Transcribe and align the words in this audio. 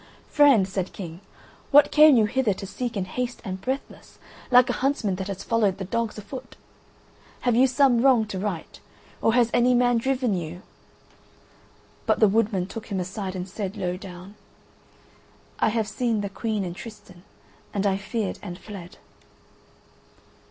"Friend," 0.29 0.67
said 0.67 0.87
the 0.87 0.93
King, 0.93 1.21
"what 1.69 1.91
came 1.91 2.17
you 2.17 2.25
hither 2.25 2.55
to 2.55 2.65
seek 2.65 2.97
in 2.97 3.05
haste 3.05 3.39
and 3.45 3.61
breathless, 3.61 4.17
like 4.49 4.67
a 4.67 4.73
huntsman 4.81 5.13
that 5.17 5.27
has 5.27 5.43
followed 5.43 5.77
the 5.77 5.85
dogs 5.85 6.17
afoot? 6.17 6.55
Have 7.41 7.55
you 7.55 7.67
some 7.67 8.01
wrong 8.01 8.25
to 8.29 8.39
right, 8.39 8.79
or 9.21 9.35
has 9.35 9.51
any 9.53 9.75
man 9.75 9.99
driven 9.99 10.33
you?" 10.33 10.63
But 12.07 12.19
the 12.19 12.27
woodman 12.27 12.65
took 12.65 12.87
him 12.87 12.99
aside 12.99 13.35
and 13.35 13.47
said 13.47 13.77
low 13.77 13.95
down: 13.95 14.33
"I 15.59 15.69
have 15.69 15.87
seen 15.87 16.21
the 16.21 16.29
Queen 16.29 16.65
and 16.65 16.75
Tristan, 16.75 17.21
and 17.71 17.85
I 17.85 17.97
feared 17.97 18.39
and 18.41 18.57
fled." 18.57 18.97